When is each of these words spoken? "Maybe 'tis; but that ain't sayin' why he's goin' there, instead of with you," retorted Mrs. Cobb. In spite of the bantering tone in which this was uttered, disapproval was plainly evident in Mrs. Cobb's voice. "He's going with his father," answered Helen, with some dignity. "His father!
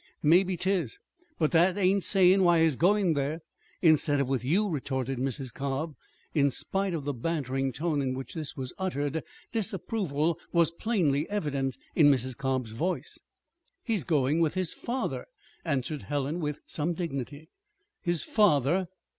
"Maybe 0.23 0.57
'tis; 0.57 0.97
but 1.37 1.51
that 1.51 1.77
ain't 1.77 2.01
sayin' 2.01 2.43
why 2.43 2.63
he's 2.63 2.75
goin' 2.75 3.13
there, 3.13 3.41
instead 3.83 4.19
of 4.19 4.27
with 4.27 4.43
you," 4.43 4.67
retorted 4.67 5.19
Mrs. 5.19 5.53
Cobb. 5.53 5.93
In 6.33 6.49
spite 6.49 6.95
of 6.95 7.03
the 7.05 7.13
bantering 7.13 7.71
tone 7.71 8.01
in 8.01 8.15
which 8.15 8.33
this 8.33 8.57
was 8.57 8.73
uttered, 8.79 9.23
disapproval 9.51 10.39
was 10.51 10.71
plainly 10.71 11.29
evident 11.29 11.77
in 11.93 12.09
Mrs. 12.09 12.35
Cobb's 12.35 12.71
voice. 12.71 13.19
"He's 13.83 14.03
going 14.03 14.39
with 14.39 14.55
his 14.55 14.73
father," 14.73 15.27
answered 15.63 16.01
Helen, 16.01 16.39
with 16.39 16.61
some 16.65 16.95
dignity. 16.95 17.49
"His 18.01 18.23
father! 18.23 18.87